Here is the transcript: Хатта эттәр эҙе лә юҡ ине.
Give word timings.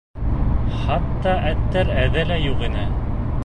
Хатта 0.85 1.35
эттәр 1.51 1.95
эҙе 2.07 2.27
лә 2.33 2.41
юҡ 2.49 2.65
ине. 2.73 2.91